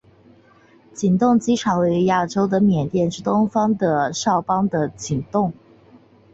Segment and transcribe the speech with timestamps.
[0.95, 5.53] 景栋机场位于亚洲的缅甸之东方的掸邦的景栋。